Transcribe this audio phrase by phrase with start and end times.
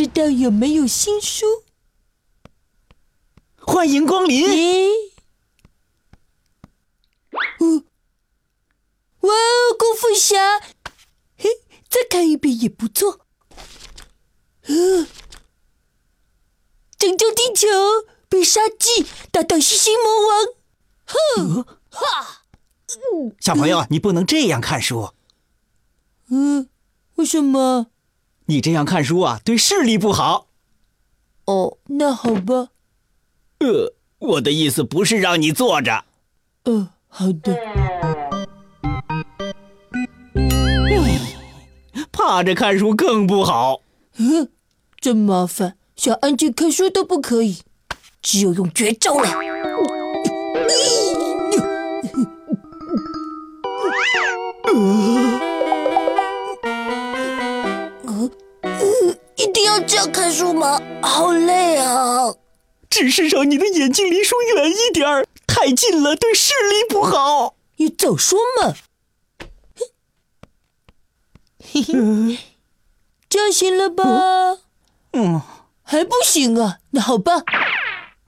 [0.00, 1.44] 知道有没有新书？
[3.58, 4.48] 欢迎光临！
[4.48, 5.10] 咦，
[7.58, 7.84] 哦，
[9.20, 10.58] 哇哦，功夫侠，
[11.36, 11.50] 嘿，
[11.86, 13.26] 再看一遍也不错。
[14.62, 15.06] 呃，
[16.96, 17.68] 拯救地球，
[18.30, 20.46] 必杀技打倒星星魔王。
[21.04, 22.44] 哼，哈，
[23.38, 25.10] 小朋友，你不能这样看书。
[26.30, 26.70] 嗯，
[27.16, 27.88] 为什么？
[28.50, 30.48] 你这样看书啊，对视力不好。
[31.44, 32.70] 哦，那好吧。
[33.60, 36.04] 呃，我的意思不是让你坐着。
[36.64, 37.56] 呃，好的。
[42.10, 43.82] 趴着看书更不好。
[44.16, 44.50] 嗯，
[44.98, 47.58] 真麻烦，想安静看书都不可以，
[48.20, 49.28] 只有用绝招了。
[49.28, 49.38] 呃，
[60.00, 60.80] 定要看书吗？
[61.02, 62.32] 好累啊！
[62.88, 67.54] 只是让你的眼睛离书远一点儿，太近了对视力不好。
[67.76, 68.74] 你早说嘛！
[71.72, 72.38] 嘿嘿，
[73.28, 74.04] 这样行了吧？
[75.12, 75.42] 嗯，
[75.82, 76.78] 还不行啊？
[76.92, 77.42] 那好吧。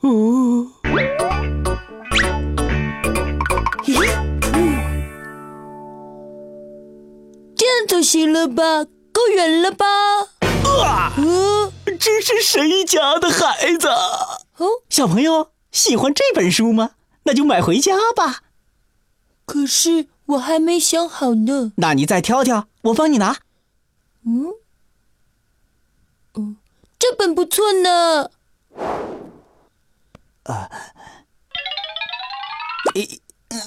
[0.00, 0.72] 哦，
[3.84, 4.04] 嘿嘿，
[7.54, 8.84] 这样就行了吧？
[9.12, 9.86] 够远了吧？
[10.64, 13.88] 啊，嗯，这是谁家的孩子？
[14.56, 16.90] 哦，小朋友喜欢这本书吗？
[17.24, 18.42] 那就买回家吧。
[19.44, 21.72] 可是我还没想好呢。
[21.76, 23.36] 那你再挑挑，我帮你拿。
[24.24, 24.46] 嗯，
[26.34, 26.56] 嗯，
[26.98, 28.30] 这本不错呢。
[30.44, 30.70] 啊
[32.94, 33.60] 诶嗯，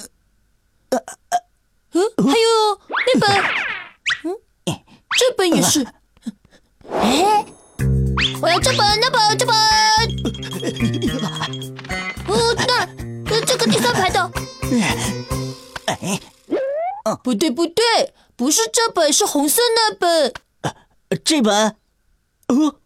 [1.92, 3.30] 还有那本，
[4.24, 4.36] 嗯，
[5.16, 5.84] 这本也是。
[5.84, 5.94] 哎，
[17.04, 20.32] 哎，不对，不对，不是这本，是红色那本。
[21.24, 21.76] 这本，
[22.48, 22.80] 呃，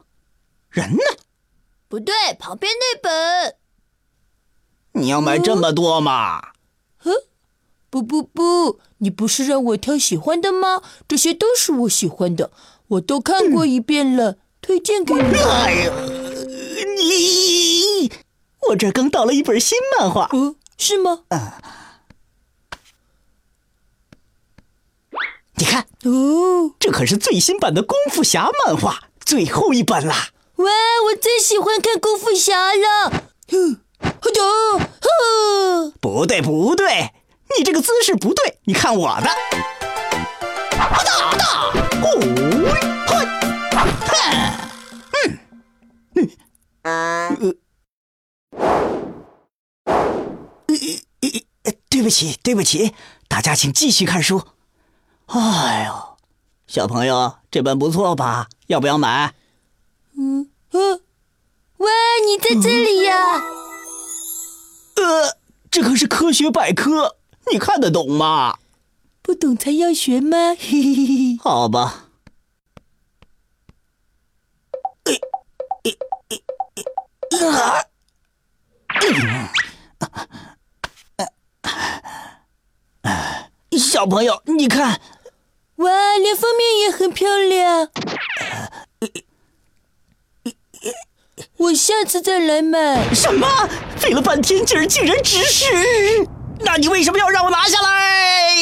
[0.70, 1.02] 人呢？
[1.88, 3.56] 不对，旁边那本。
[4.92, 6.42] 你要买这么多吗？
[7.90, 10.82] 不不不，你不是让我挑喜欢的吗？
[11.08, 12.50] 这些都是我喜欢的，
[12.88, 15.20] 我都看过一遍了，推荐给你。
[15.20, 15.92] 哎呀，
[16.98, 18.12] 你，
[18.68, 20.28] 我这儿刚到了一本新漫画。
[20.34, 21.20] 嗯，是吗？
[25.58, 30.28] 你看，哦，这可是最新版的功夫侠漫画，最后一本啦。
[30.56, 30.70] 哇，
[31.06, 33.24] 我最喜欢看功夫侠了。
[36.00, 37.10] 不对，不对，
[37.58, 38.60] 你这个姿势不对。
[38.66, 39.28] 你看我的，
[40.78, 42.06] 好大大，哦，
[43.08, 43.18] 嘿，
[43.72, 43.84] 哈，
[46.14, 46.30] 嗯，嗯，
[46.82, 46.90] 呃，
[51.64, 52.94] 呃，对不起，对不起，
[53.26, 54.40] 大家请继续看书。
[55.28, 56.16] 哎呦，
[56.66, 58.48] 小朋友，这本不错吧？
[58.68, 59.34] 要不要买？
[60.16, 61.00] 嗯呃，
[61.76, 61.90] 喂，
[62.26, 63.14] 你在这里呀？
[64.96, 65.36] 呃，
[65.70, 67.16] 这可是科学百科，
[67.52, 68.58] 你看得懂吗？
[69.20, 70.54] 不懂才要学吗？
[70.58, 71.38] 嘿嘿嘿嘿。
[71.42, 72.06] 好吧。
[77.52, 77.84] 啊！
[83.78, 85.00] 小朋友，你看，
[85.78, 87.88] 哇，连封面也很漂亮。
[91.56, 93.14] 我下次再来买。
[93.14, 93.46] 什么？
[93.96, 96.26] 费了半天劲儿，竟然只是……
[96.60, 98.56] 那你为什么要让我拿下来？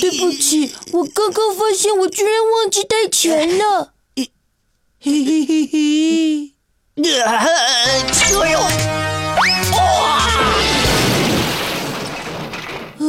[0.00, 3.92] 对不起，我刚刚发现我居然忘记带钱了。
[4.16, 6.52] 嘿嘿嘿嘿。
[7.04, 8.58] 呃，哎呦！
[9.76, 9.78] 哇！
[12.98, 13.06] 啊，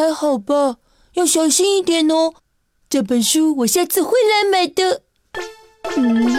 [0.00, 0.78] 还好吧？
[1.12, 2.32] 要小心一点哦。
[2.88, 5.02] 这本书我下次会来买的。
[5.94, 6.38] 嗯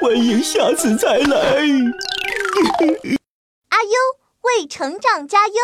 [0.00, 1.56] 欢迎下次再来。
[3.70, 3.90] 阿优
[4.42, 5.54] 为成长加油。